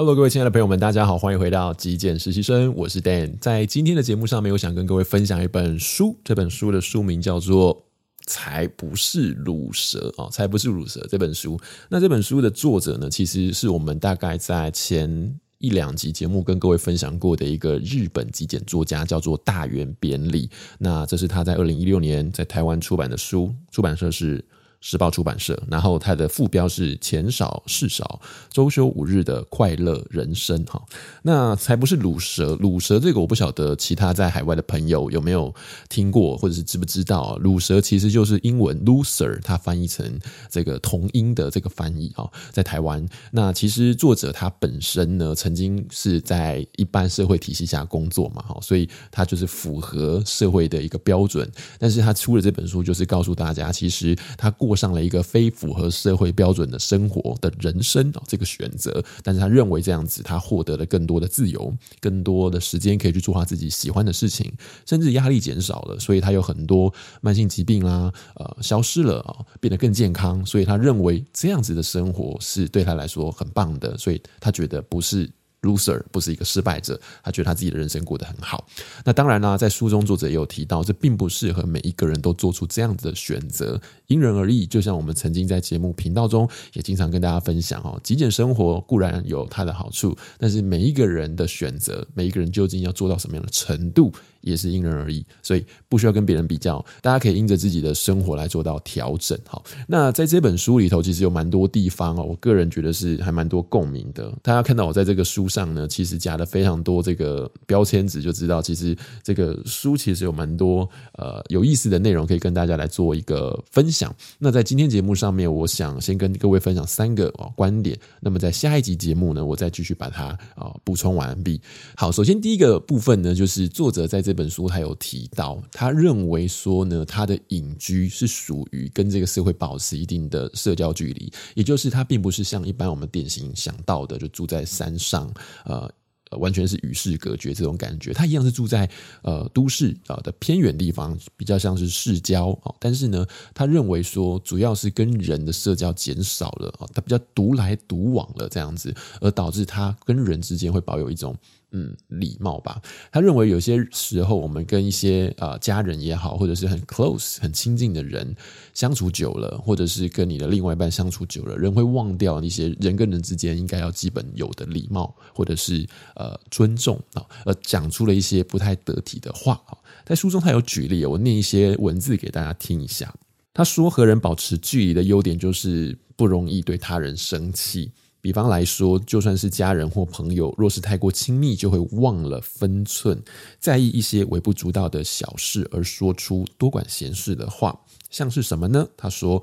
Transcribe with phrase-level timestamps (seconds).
[0.00, 3.38] Hello，各位亲爱的朋友们，大家好，欢迎回到极简实习生，我是 Dan。
[3.38, 7.76] 在今天的节目上面，我想跟各位分享一本书，这本书的书名叫做
[8.24, 11.60] 《才不是乳蛇》啊，才不是乳蛇这本书。
[11.90, 20.48] 那这本书的作者呢，其实是我们大概在前一两集节目跟各位分享过的一个日本极简作家，叫做大原扁理。
[20.78, 24.42] 那这是他在二零一六年在台湾出版的书，出版社是。
[24.80, 28.18] 时报出版社，然后它的副标是“钱少事少，
[28.50, 30.82] 周休五日的快乐人生”哈，
[31.22, 32.56] 那才不是鲁蛇。
[32.56, 35.54] 鲁蛇这个我不晓得其他在海外的朋友有没有
[35.90, 37.36] 听过，或者是知不知道？
[37.42, 43.06] 鲁蛇其实就是英文 loser，它翻译成这个同音的这个翻译哈，在台湾。
[43.30, 51.46] 那其实作者他本身呢，曾经是在一般社会体系下工作嘛哈，所以他就是符合社会的一个标准。
[51.78, 54.69] 但是他出了这本书，就是告诉大家，其实他过。
[54.70, 64.48] 过上了一个非符合社会标准的生活的人生啊，这个选择，但是他认为这样子，他获得了更多的自由，更多的时间可以去做他自己喜欢的事情，
[64.86, 75.28] 甚至压力减少了，所以他有很多慢性疾病啦，呃，消失了啊，变得更健康，所以他认为这样子的生活是对他来说很棒的，所以他觉得不是。
[75.62, 78.66] Loser 不是一个失败者，他觉得他自己的人生过得很好。
[79.04, 84.66] 那当然啦，在书中作者也有提到，这并不适合每一个人都做出这样子的选择，因人而异。
[84.66, 99.38] 就像我们曾经在节目频道中也经常跟大家分享哦，极简生活固然有它的好处，但是每一个人的选择，每一个人究竟要做到什么样的程度，也是因人而异，所以不需要跟别人比较，大家可以因着自己的生活来做到调整。
[99.46, 104.32] 好，那在这本书里头，其实有蛮多地方哦，我个人觉得是还蛮多共鸣的。
[104.42, 114.14] 大家看到我在这个书上呢，其实加了非常多这个标签纸，就知道其实这个书其实有蛮多呃有意思的内容可以跟大家来做一个分享。
[114.38, 117.98] 那在今天节目上面，我想先跟各位分享三个哦观点。
[118.20, 121.60] 那么在下一集节目呢，我再继续把它啊补充完毕。
[121.94, 124.29] 好，首先第一个部分呢，就是作者在这。
[124.30, 135.28] 这本书他有提到，他认为说呢，他的隐居是属于跟这个社会保持一定的社交距离，也就是他并不是像一般我们典型想到的，就住在山上，
[135.64, 135.92] 呃，
[136.38, 138.12] 完全是与世隔绝这种感觉。
[138.12, 138.88] 他一样是住在
[139.22, 142.72] 呃都市啊的偏远地方，比较像是市郊啊。
[142.78, 151.36] 但是呢，他认为说，主要是跟人的社交减少了啊，他比较独来独往了这样子，而导致他跟人之间会保有一种。
[151.72, 152.80] 嗯，礼貌吧。
[153.12, 158.34] 他认为有些时候，我们跟一些啊家人也好，或者是很 close、很亲近的人
[158.74, 169.78] 相处久了，或者是跟你的另外一半相处久了，人会忘掉一些人跟人之间应该要基本有的礼貌，或者是呃尊重啊，而讲出了一些不太得体的话啊。
[170.04, 173.14] 在书中他有举例，我念一些文字给大家听一下。
[173.52, 177.90] 他说，和人保持距离的优点就是不容易对他人生气。
[178.20, 183.22] 比方来说，就算是家人或朋友，若是太过亲密，就会忘了分寸，
[183.58, 187.80] 在意一些微不足道的小事，而说出多管闲事的话，
[188.10, 188.86] 像是什么呢？
[188.96, 189.42] 他说：“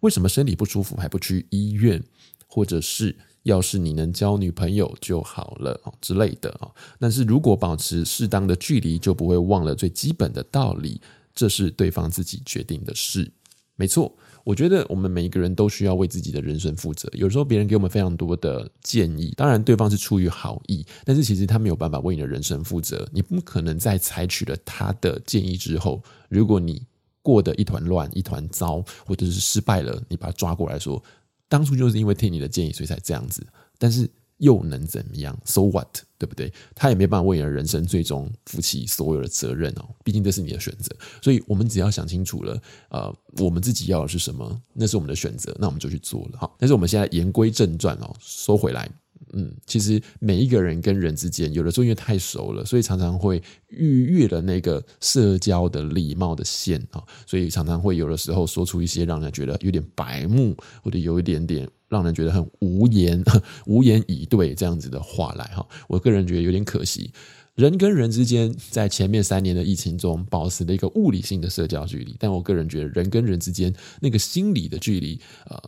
[0.00, 2.02] 为什么身体不舒服还不去医院？”
[2.48, 6.70] 或者是“要是你能交女朋友就好了”之类的啊。
[6.98, 11.00] 但是如果保持适当的距离，就不会忘了最基本的道理，
[11.34, 13.30] 这是对方自己决定的事。
[13.76, 14.12] 没错。
[14.42, 17.08] 我觉得我们每一个人都需要为自己的人生负责。
[17.12, 23.08] 有时候别人给我们非常多的建议，当然对方是出于好意，但是其实他没有办法为你的人生负责。
[23.12, 26.82] 你不可能在采取了他的建议之后，如果你
[27.22, 31.02] 过得一团乱、一团糟，或者是失败了，你把他抓过来说，
[31.48, 33.46] 当初就是因为听你的建议，所以才这样子。
[33.78, 34.08] 但是。
[34.38, 35.98] 又能怎么样？So what？
[36.18, 36.50] 对不对？
[36.74, 39.86] 他也没办法为你的人生最终负起所有的责任哦。
[40.02, 46.38] 毕竟这是你的选择，所以我们只要想清楚了，呃，我们自己要的是什么，那是我们的选择，那我们就去做了。
[46.38, 48.90] 好，但是我们现在言归正传哦，说回来。
[49.32, 63.22] 嗯，其实每一个人跟人之间，有的时候因为太熟了，所以常常会逾越了那个社交的礼貌的线啊，所以常常会有的时候说出一些让人觉得有点白目，或者有一点点让人觉得很无言、
[63.66, 65.66] 无言以对这样子的话来哈。
[65.88, 67.10] 我个人觉得有点可惜，
[67.54, 75.62] 人跟人之间在前面三年的疫情中保持了一个物理性的社交距离，但我个人觉得人跟人之间那个心理的距离，呃。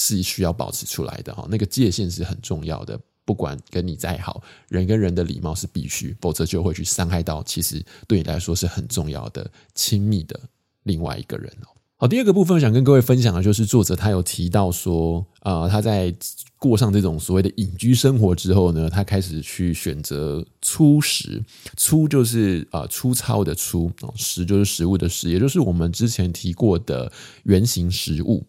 [0.00, 2.96] 是需要保持出来的哈，那个界限是很重要的。
[3.24, 10.38] 不管跟你再好，人跟人的礼貌是必须，否则就会去伤害到其实对你来说是很重要的亲密的
[10.84, 11.74] 另外一个人哦。
[12.00, 16.14] 好，第二个部分想跟各位分享的就是作者他有提到说，啊，他在
[16.56, 21.42] 过上这种所谓的隐居生活之后呢，他开始去选择粗食，
[21.76, 27.10] 粗就是啊粗糙的粗，食就是食物的食，也就是我们之前提过的
[27.42, 28.46] 原型食物。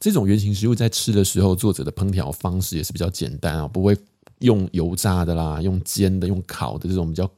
[0.00, 3.96] 这种原型食物在吃的时候，作者的烹调方式也是比较简单啊，不会
[4.40, 7.30] 用油炸的啦，用煎的，用烤的这种比较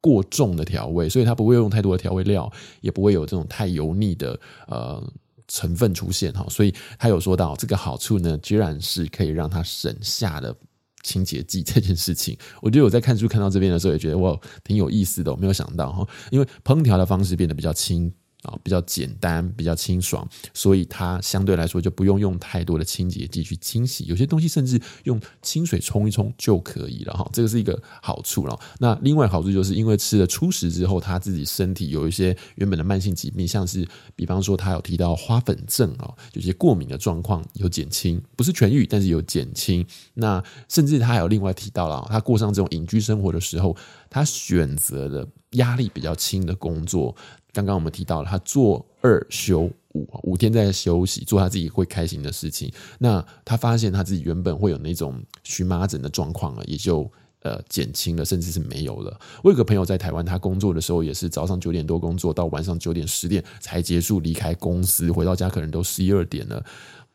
[0.00, 2.50] 过重的调味，所以它不会用太多的调味料，
[2.80, 5.02] 也不会有这种太油腻的呃
[5.48, 6.46] 成分出现哈。
[6.48, 10.54] 所以他有说到这个好处呢，居然是可以让它省下的。
[11.04, 15.30] 清洁剂这件事情，我觉得我在看书看到这边的时候，也觉得哇，挺有意思的。
[15.30, 18.12] 我没有想到哈，因为烹调的方式变得比较轻。
[18.48, 28.58] 啊，比较简单，比较清爽，所以它相对来说就不用用太多的清洁剂去清洗，有些东西甚至用清水冲一冲就可以了哈，这个是一个好处了。
[28.78, 33.86] 那另外好处就是因为吃了初食之后，他自己身体有一些原本的慢性疾病，像是
[34.16, 39.86] 比方说他有提到花粉症啊，有些过敏的状况有减轻，不是痊愈，但是有减轻。
[40.14, 43.76] 那甚至他还有另外提到了，他过上这种隐居生活的时候，
[44.08, 47.14] 他选择了压力比较轻的工作。
[47.58, 49.62] 刚刚我们提到了，他做二休
[49.94, 52.72] 五，五天在休息，做他自己会开心的事情。
[52.98, 57.10] 那他发现他自己原本会有那种荨麻疹的状况了，也就
[57.42, 59.18] 呃减轻了，甚至是没有了。
[59.42, 66.64] 我有个朋友在台湾，他工作的时候也是早上九点多工作，到晚上九点十点才结束离开公司，回到家可能都十一二点了。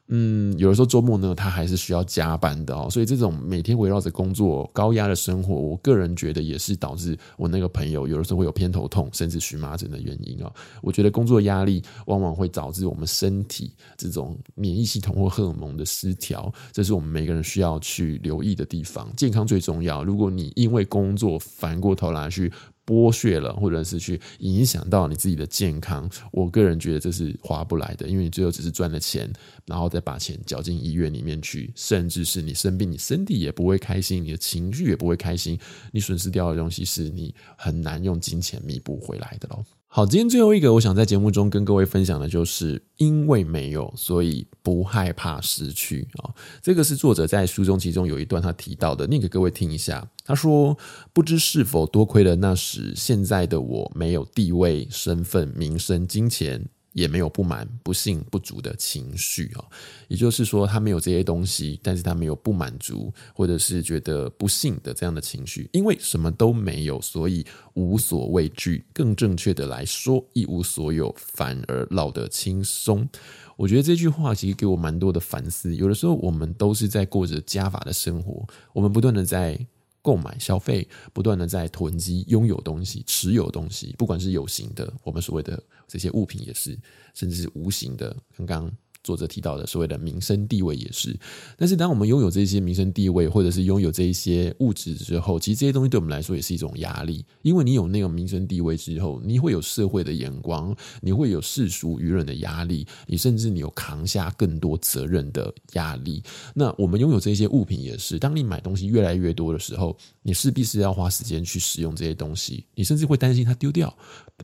[0.10, 10.52] 嗯，有的时候周末呢，他还是需要加班的哦，所以这种每天围绕着工作、高压的生活，我个人觉得也是导致我那个朋友有的时候会有偏头痛，甚至荨麻疹的原因啊。
[10.82, 19.12] 我觉得工作压力往往会导致我们身体这种免疫系统或荷尔蒙的失调，这是我们每个人需要去留意的地方。
[19.16, 22.52] 健康最重要，如果你因为工作反过头来去。
[22.86, 29.32] 剥削了，或者是去影响到你自己的健康，我个人觉得这是划不来的，因为你最后只是赚了钱，
[29.66, 35.58] 然后再把钱缴进医院里面去，甚至是你生病，你身体也不会开心，你的情绪也不会开心，
[35.92, 39.64] 你损失掉的东西是你很难用金钱弥补回来的喽。
[39.96, 46.34] 好，今天最后一个，我想在节目中跟各位分享的就是，因为没有，所以不害怕失去啊。
[46.64, 50.10] 这个是作者在书中其中有一段他提到的，念给各位听一下。
[50.26, 50.76] 他说
[51.14, 59.66] ：“不知是否多亏了那时，现在的我没有地位、身份、名声、金钱。”也没有不满、不幸、不足的情绪啊，
[60.08, 68.86] 也就是说，他没有这些东西，但是他没有不满足或者是觉得不幸的这样的情绪，因为什么都没有，所以无所畏惧。
[68.94, 73.08] 更正确的来说，一无所有反而落得轻松。
[73.56, 75.76] 我觉得这句话其实给我蛮多的反思。
[75.76, 79.60] 有的时候，我们都是在过着加法的生活，我们不断的在。
[80.04, 86.78] 购买、消费，不断的在囤积、拥有东西、持有东西，不管是有形的，我们所谓的这些物品也是，
[87.16, 88.72] 甚至是无形的，刚刚。
[89.04, 91.16] 作者提到的所谓的名声地位也是，
[91.58, 106.24] 但是当我们拥有这些名声地位，或者是拥有这一些物质之后，其实这些东西对我们来说也是一种压力，因为你有那个名声地位之后，你会有社会的眼光，你会有世俗舆论的压力，你甚至你有扛下更多责任的压力。
[106.54, 113.94] 那我们拥有这些物品也是，当你买东西越来越多的时候，你势必是要花时间去使用这些东西，你甚至会担心它丢掉、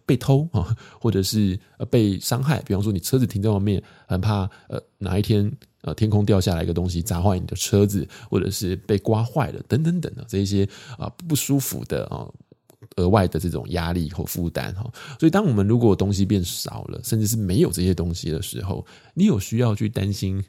[0.05, 2.61] 被偷啊， 或者是呃被伤害。
[2.63, 4.48] 比方说，你车子停在外面，很怕。
[4.67, 5.51] 呃，哪一天
[5.81, 10.67] 呃，天空掉下来一个东西砸坏你的车子，或者是被刮坏了，等等等的这一些
[10.97, 12.27] 啊不舒服的啊
[12.97, 14.91] 额外的这种压力和负担哈。
[15.19, 20.43] 所以，当我们如果东西变少了，甚至是没有这些东西的时候，你有需要去担心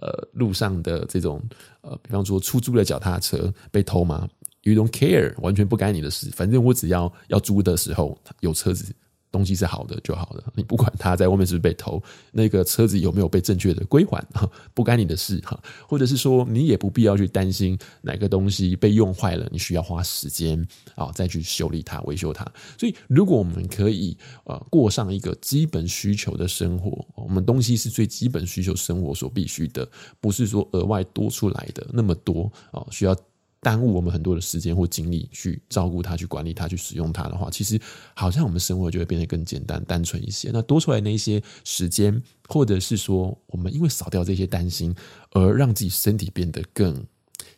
[0.00, 1.42] 呃路上的这种
[1.80, 4.28] 呃，比方说出租的脚踏车被偷吗
[4.62, 8.94] ？You don't care，完全不干你的事，反正我只要要租的时候有车子。
[9.34, 12.00] 东西是好的就好了， 你不管他在外面是不是被偷，
[12.30, 14.24] 那个车子有没有被正确的归还，
[14.72, 15.60] 不干你的事哈。
[15.88, 20.64] 或者是说，你也不必要去担心哪个东西被用坏了，你需要花时间
[20.94, 22.44] 啊再去修理它、维修它。
[22.78, 29.88] 所以，如果我们可以呃过上一个基本需求的生活，我们东西是最基本需求生活所必须的，
[30.20, 33.16] 不是说额外多出来的那么多啊需要。
[33.64, 37.80] 耽误我们很多的时间或精力去照顾它、去管理它、去使用它的话，其实
[38.14, 40.50] 好像我们生活就会变得更简单、单纯一些。
[40.52, 44.94] 那多出来那些时间，或者是说我们因为少掉这些担心，
[45.30, 47.02] 而让自己身体变得更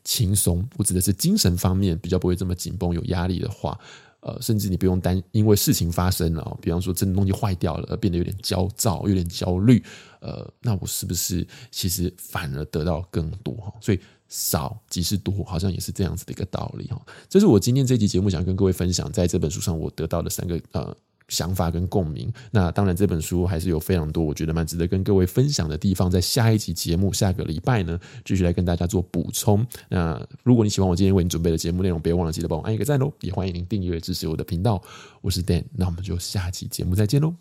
[0.05, 0.67] 轻松。
[0.77, 3.79] 我指的是精神方面比较不会这么紧绷、有压力的话，
[4.27, 9.83] 呃，甚至你不用担，因为事情发生了，比方说真的东西坏掉了，而变得有点焦躁、有点焦虑，
[10.21, 13.55] 呃，那我是不是其实反而得到更多？
[13.55, 14.01] 哈，所以。
[14.29, 17.01] 少即是多，好像也是这样子的一个道理哈。
[17.29, 20.97] 这是我今天这期节目想跟各位分享，在这本书上我得到的三个呃
[21.29, 22.33] 想法跟共鸣。
[22.51, 29.67] 那当然这本书还是有非常多我觉得蛮值得跟各位分享的地方，在下一集节目下个礼拜呢，继续来跟大家做补充。
[29.89, 34.83] 那如果你喜欢我今天为你准备的节目内容，别忘了记得帮我按一个赞哦，也欢迎您订阅支持我的频道。
[35.21, 37.35] 我是 Dan，那我们就下期节目再见喽，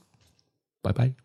[0.82, 1.25] 拜拜。